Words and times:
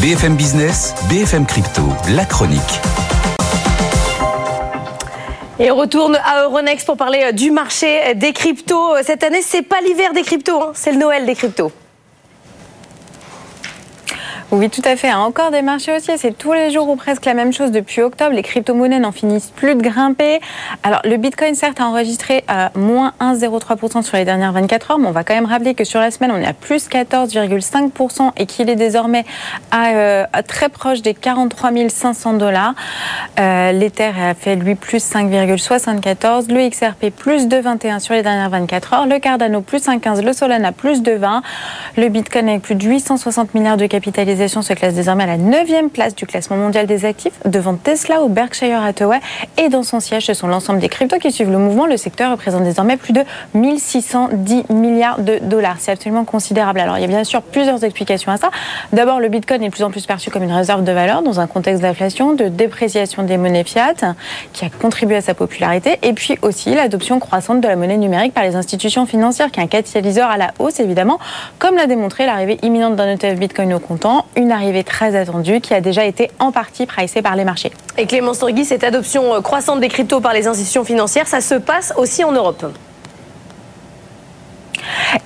BFM 0.00 0.34
Business, 0.34 0.94
BFM 1.10 1.44
Crypto, 1.44 1.82
la 2.14 2.24
chronique. 2.24 2.80
Et 5.58 5.70
on 5.70 5.76
retourne 5.76 6.16
à 6.24 6.44
Euronext 6.44 6.86
pour 6.86 6.96
parler 6.96 7.20
euh, 7.22 7.32
du 7.32 7.50
marché 7.50 8.14
des 8.14 8.32
cryptos. 8.32 8.94
Cette 9.02 9.22
année, 9.22 9.42
c'est 9.42 9.60
pas 9.60 9.82
l'hiver 9.82 10.14
des 10.14 10.22
cryptos, 10.22 10.62
hein, 10.62 10.72
c'est 10.72 10.92
le 10.92 10.98
Noël 10.98 11.26
des 11.26 11.34
cryptos. 11.34 11.70
Oui, 14.52 14.68
tout 14.68 14.82
à 14.84 14.96
fait. 14.96 15.08
Hein. 15.08 15.20
Encore 15.20 15.52
des 15.52 15.62
marchés 15.62 15.94
haussiers. 15.94 16.16
C'est 16.16 16.36
tous 16.36 16.52
les 16.52 16.72
jours 16.72 16.88
ou 16.88 16.96
presque 16.96 17.24
la 17.24 17.34
même 17.34 17.52
chose 17.52 17.70
depuis 17.70 18.02
octobre. 18.02 18.32
Les 18.32 18.42
crypto-monnaies 18.42 18.98
n'en 18.98 19.12
finissent 19.12 19.52
plus 19.54 19.76
de 19.76 19.80
grimper. 19.80 20.40
Alors, 20.82 21.00
le 21.04 21.16
Bitcoin, 21.18 21.54
certes, 21.54 21.80
a 21.80 21.84
enregistré 21.84 22.42
euh, 22.50 22.66
moins 22.74 23.12
1,03% 23.20 24.02
sur 24.02 24.16
les 24.16 24.24
dernières 24.24 24.50
24 24.50 24.90
heures, 24.90 24.98
mais 24.98 25.06
on 25.06 25.12
va 25.12 25.22
quand 25.22 25.34
même 25.34 25.44
rappeler 25.46 25.74
que 25.74 25.84
sur 25.84 26.00
la 26.00 26.10
semaine, 26.10 26.32
on 26.34 26.38
est 26.40 26.46
à 26.46 26.52
plus 26.52 26.88
14,5% 26.88 28.32
et 28.36 28.46
qu'il 28.46 28.68
est 28.68 28.74
désormais 28.74 29.24
euh, 29.72 30.24
à, 30.32 30.42
très 30.42 30.68
proche 30.68 31.00
des 31.00 31.14
43 31.14 31.70
500 31.88 32.32
dollars. 32.32 32.74
Euh, 33.38 33.70
L'Ether 33.70 34.10
a 34.20 34.34
fait, 34.34 34.56
lui, 34.56 34.74
plus 34.74 35.04
5,74. 35.04 36.52
Le 36.52 36.68
XRP, 36.68 37.10
plus 37.16 37.46
de 37.46 37.56
21 37.56 38.00
sur 38.00 38.14
les 38.14 38.24
dernières 38.24 38.50
24 38.50 38.94
heures. 38.94 39.06
Le 39.06 39.20
Cardano, 39.20 39.60
plus 39.60 39.86
1,15. 39.86 40.24
Le 40.24 40.32
Solana, 40.32 40.72
plus 40.72 41.02
de 41.02 41.12
20. 41.12 41.42
Le 41.96 42.08
Bitcoin 42.08 42.48
avec 42.48 42.62
plus 42.62 42.74
de 42.74 42.84
860 42.84 43.54
milliards 43.54 43.76
de 43.76 43.86
capitalisation 43.86 44.39
se 44.48 44.72
classe 44.72 44.94
désormais 44.94 45.24
à 45.24 45.26
la 45.26 45.38
9e 45.38 45.88
place 45.88 46.14
du 46.14 46.26
classement 46.26 46.56
mondial 46.56 46.86
des 46.86 47.04
actifs, 47.04 47.38
devant 47.44 47.74
Tesla 47.74 48.22
ou 48.22 48.28
Berkshire 48.28 48.82
Hathaway. 48.82 49.20
Et 49.58 49.68
dans 49.68 49.82
son 49.82 50.00
siège, 50.00 50.26
ce 50.26 50.34
sont 50.34 50.46
l'ensemble 50.46 50.80
des 50.80 50.88
cryptos 50.88 51.18
qui 51.18 51.32
suivent 51.32 51.50
le 51.50 51.58
mouvement. 51.58 51.86
Le 51.86 51.96
secteur 51.96 52.30
représente 52.30 52.64
désormais 52.64 52.96
plus 52.96 53.12
de 53.12 53.22
1610 53.54 54.70
milliards 54.70 55.20
de 55.20 55.38
dollars. 55.42 55.76
C'est 55.78 55.92
absolument 55.92 56.24
considérable. 56.24 56.80
Alors, 56.80 56.98
il 56.98 57.02
y 57.02 57.04
a 57.04 57.08
bien 57.08 57.24
sûr 57.24 57.42
plusieurs 57.42 57.82
explications 57.84 58.32
à 58.32 58.36
ça. 58.36 58.50
D'abord, 58.92 59.20
le 59.20 59.28
Bitcoin 59.28 59.62
est 59.62 59.68
de 59.68 59.72
plus 59.72 59.84
en 59.84 59.90
plus 59.90 60.06
perçu 60.06 60.30
comme 60.30 60.42
une 60.42 60.52
réserve 60.52 60.84
de 60.84 60.92
valeur 60.92 61.22
dans 61.22 61.40
un 61.40 61.46
contexte 61.46 61.82
d'inflation, 61.82 62.34
de 62.34 62.48
dépréciation 62.48 63.22
des 63.22 63.36
monnaies 63.36 63.64
fiat, 63.64 63.94
qui 64.52 64.64
a 64.64 64.68
contribué 64.70 65.16
à 65.16 65.20
sa 65.20 65.34
popularité. 65.34 65.98
Et 66.02 66.12
puis 66.12 66.38
aussi 66.42 66.74
l'adoption 66.74 67.18
croissante 67.20 67.60
de 67.60 67.68
la 67.68 67.76
monnaie 67.76 67.96
numérique 67.96 68.34
par 68.34 68.44
les 68.44 68.56
institutions 68.56 69.06
financières, 69.06 69.50
qui 69.50 69.60
est 69.60 69.62
un 69.62 69.66
catalyseur 69.66 70.30
à 70.30 70.36
la 70.36 70.52
hausse, 70.58 70.80
évidemment, 70.80 71.18
comme 71.58 71.76
l'a 71.76 71.86
démontré 71.86 72.26
l'arrivée 72.26 72.58
imminente 72.62 72.96
d'un 72.96 73.08
ETF 73.08 73.38
Bitcoin 73.38 73.74
au 73.74 73.78
comptant 73.78 74.26
une 74.36 74.52
arrivée 74.52 74.84
très 74.84 75.16
attendue 75.16 75.60
qui 75.60 75.74
a 75.74 75.80
déjà 75.80 76.04
été 76.04 76.30
en 76.38 76.52
partie 76.52 76.86
pricée 76.86 77.22
par 77.22 77.36
les 77.36 77.44
marchés. 77.44 77.72
Et 77.98 78.06
Clémence 78.06 78.38
Torgui, 78.38 78.64
cette 78.64 78.84
adoption 78.84 79.34
euh, 79.34 79.40
croissante 79.40 79.80
des 79.80 79.88
cryptos 79.88 80.20
par 80.20 80.32
les 80.32 80.46
institutions 80.46 80.84
financières, 80.84 81.26
ça 81.26 81.40
se 81.40 81.54
passe 81.54 81.92
aussi 81.96 82.24
en 82.24 82.32
Europe 82.32 82.64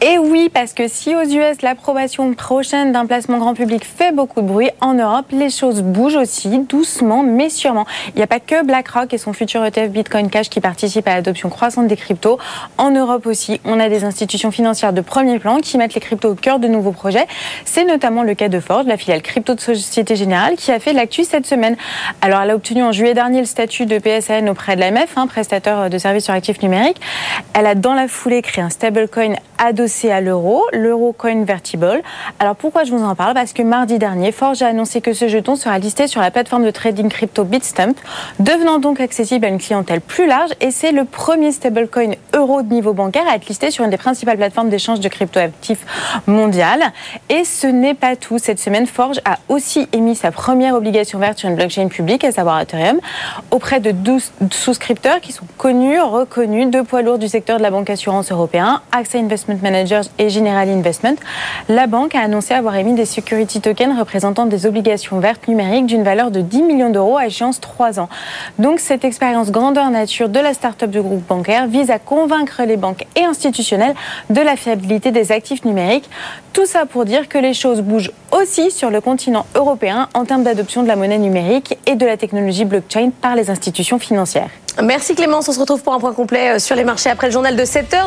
et 0.00 0.18
oui, 0.18 0.50
parce 0.52 0.72
que 0.72 0.88
si 0.88 1.14
aux 1.14 1.22
US, 1.22 1.62
l'approbation 1.62 2.34
prochaine 2.34 2.92
d'un 2.92 3.06
placement 3.06 3.38
grand 3.38 3.54
public 3.54 3.84
fait 3.84 4.12
beaucoup 4.12 4.40
de 4.40 4.46
bruit, 4.46 4.70
en 4.80 4.94
Europe, 4.94 5.26
les 5.32 5.50
choses 5.50 5.82
bougent 5.82 6.16
aussi, 6.16 6.58
doucement, 6.60 7.22
mais 7.22 7.48
sûrement. 7.48 7.86
Il 8.08 8.16
n'y 8.16 8.22
a 8.22 8.26
pas 8.26 8.40
que 8.40 8.64
BlackRock 8.64 9.12
et 9.12 9.18
son 9.18 9.32
futur 9.32 9.64
ETF 9.64 9.90
Bitcoin 9.90 10.30
Cash 10.30 10.50
qui 10.50 10.60
participent 10.60 11.08
à 11.08 11.14
l'adoption 11.14 11.48
croissante 11.48 11.88
des 11.88 11.96
cryptos. 11.96 12.38
En 12.78 12.90
Europe 12.90 13.26
aussi, 13.26 13.60
on 13.64 13.80
a 13.80 13.88
des 13.88 14.04
institutions 14.04 14.50
financières 14.50 14.92
de 14.92 15.00
premier 15.00 15.38
plan 15.38 15.58
qui 15.60 15.78
mettent 15.78 15.94
les 15.94 16.00
cryptos 16.00 16.30
au 16.30 16.34
cœur 16.34 16.58
de 16.58 16.68
nouveaux 16.68 16.92
projets. 16.92 17.26
C'est 17.64 17.84
notamment 17.84 18.22
le 18.22 18.34
cas 18.34 18.48
de 18.48 18.60
Ford, 18.60 18.84
la 18.86 18.96
filiale 18.96 19.22
crypto 19.22 19.54
de 19.54 19.60
Société 19.60 20.16
Générale, 20.16 20.56
qui 20.56 20.70
a 20.70 20.78
fait 20.78 20.92
l'actu 20.92 21.24
cette 21.24 21.46
semaine. 21.46 21.76
Alors, 22.20 22.42
elle 22.42 22.50
a 22.50 22.54
obtenu 22.54 22.82
en 22.82 22.92
juillet 22.92 23.14
dernier 23.14 23.40
le 23.40 23.46
statut 23.46 23.86
de 23.86 23.98
PSN 23.98 24.48
auprès 24.48 24.76
de 24.76 24.80
l'AMF, 24.80 25.16
hein, 25.16 25.26
prestataire 25.26 25.90
de 25.90 25.98
services 25.98 26.24
sur 26.24 26.34
actifs 26.34 26.62
numériques. 26.62 27.00
Elle 27.54 27.66
a 27.66 27.74
dans 27.74 27.94
la 27.94 28.08
foulée 28.08 28.42
créé 28.42 28.64
un 28.64 28.70
stablecoin 28.70 29.34
adossé 29.72 30.10
à 30.10 30.20
l'euro, 30.20 30.64
l'euro 30.74 31.14
convertible. 31.14 32.02
Alors 32.38 32.56
pourquoi 32.56 32.84
je 32.84 32.92
vous 32.92 33.02
en 33.02 33.14
parle? 33.14 33.32
Parce 33.32 33.54
que 33.54 33.62
mardi 33.62 33.98
dernier, 33.98 34.30
Forge 34.30 34.60
a 34.60 34.66
annoncé 34.66 35.00
que 35.00 35.14
ce 35.14 35.28
jeton 35.28 35.56
sera 35.56 35.78
listé 35.78 36.06
sur 36.08 36.20
la 36.20 36.30
plateforme 36.30 36.66
de 36.66 36.70
trading 36.70 37.08
crypto 37.08 37.44
Bitstamp, 37.44 37.94
devenant 38.38 38.78
donc 38.78 39.00
accessible 39.00 39.46
à 39.46 39.48
une 39.48 39.56
clientèle 39.56 40.02
plus 40.02 40.26
large 40.26 40.50
et 40.60 40.70
c'est 40.70 40.92
le 40.92 41.06
premier 41.06 41.52
stablecoin 41.52 42.12
euro 42.34 42.62
de 42.62 42.72
niveau 42.72 42.92
bancaire 42.92 43.24
à 43.28 43.36
être 43.36 43.46
listé 43.46 43.70
sur 43.70 43.84
une 43.84 43.90
des 43.90 43.96
principales 43.96 44.36
plateformes 44.36 44.68
d'échange 44.68 45.00
de 45.00 45.08
crypto-actifs 45.08 45.84
mondiales. 46.26 46.82
Et 47.28 47.44
ce 47.44 47.66
n'est 47.66 47.94
pas 47.94 48.16
tout. 48.16 48.38
Cette 48.38 48.58
semaine, 48.58 48.86
Forge 48.86 49.20
a 49.24 49.38
aussi 49.48 49.88
émis 49.92 50.16
sa 50.16 50.30
première 50.30 50.74
obligation 50.74 51.18
verte 51.18 51.38
sur 51.38 51.48
une 51.48 51.56
blockchain 51.56 51.88
publique, 51.88 52.24
à 52.24 52.32
savoir 52.32 52.60
Ethereum, 52.60 53.00
auprès 53.50 53.80
de 53.80 53.90
12 53.90 54.32
souscripteurs 54.50 55.20
qui 55.20 55.32
sont 55.32 55.46
connus, 55.58 56.00
reconnus, 56.00 56.68
deux 56.68 56.84
poids 56.84 57.02
lourds 57.02 57.18
du 57.18 57.28
secteur 57.28 57.58
de 57.58 57.62
la 57.62 57.70
banque 57.70 57.90
assurance 57.90 58.32
européen, 58.32 58.80
AXA 58.92 59.18
Investment 59.18 59.58
Managers 59.62 60.02
et 60.18 60.30
General 60.30 60.68
Investment, 60.68 61.16
la 61.68 61.86
banque 61.86 62.14
a 62.14 62.20
annoncé 62.20 62.54
avoir 62.54 62.76
émis 62.76 62.94
des 62.94 63.04
security 63.04 63.60
tokens 63.60 63.98
représentant 63.98 64.46
des 64.46 64.66
obligations 64.66 65.20
vertes 65.20 65.48
numériques 65.48 65.86
d'une 65.86 66.02
valeur 66.02 66.30
de 66.30 66.40
10 66.40 66.62
millions 66.62 66.90
d'euros 66.90 67.16
à 67.16 67.26
échéance 67.26 67.60
3 67.60 68.00
ans. 68.00 68.08
Donc 68.58 68.80
cette 68.80 69.04
expérience 69.04 69.50
grandeur 69.50 69.90
nature 69.90 70.28
de 70.28 70.40
la 70.40 70.54
start-up 70.54 70.90
du 70.90 71.00
groupe 71.00 71.26
bancaire 71.26 71.66
vise 71.66 71.90
à 71.90 71.98
convaincre 72.22 72.62
les 72.64 72.76
banques 72.76 73.04
et 73.16 73.24
institutionnelles 73.24 73.96
de 74.30 74.40
la 74.40 74.54
fiabilité 74.54 75.10
des 75.10 75.32
actifs 75.32 75.64
numériques. 75.64 76.08
Tout 76.52 76.66
ça 76.66 76.86
pour 76.86 77.04
dire 77.04 77.28
que 77.28 77.38
les 77.38 77.52
choses 77.52 77.80
bougent 77.80 78.12
aussi 78.30 78.70
sur 78.70 78.90
le 78.90 79.00
continent 79.00 79.44
européen 79.56 80.08
en 80.14 80.24
termes 80.24 80.44
d'adoption 80.44 80.84
de 80.84 80.88
la 80.88 80.94
monnaie 80.94 81.18
numérique 81.18 81.76
et 81.86 81.96
de 81.96 82.06
la 82.06 82.16
technologie 82.16 82.64
blockchain 82.64 83.10
par 83.20 83.34
les 83.34 83.50
institutions 83.50 83.98
financières. 83.98 84.50
Merci 84.80 85.14
Clémence, 85.14 85.48
on 85.48 85.52
se 85.52 85.60
retrouve 85.60 85.82
pour 85.82 85.92
un 85.92 86.00
point 86.00 86.14
complet 86.14 86.56
euh, 86.56 86.58
sur 86.58 86.76
les 86.76 86.84
marchés 86.84 87.10
après 87.10 87.26
le 87.26 87.32
journal 87.32 87.56
de 87.56 87.64
7 87.64 87.92
heures. 87.92 88.00